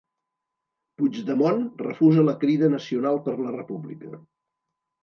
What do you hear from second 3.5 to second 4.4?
República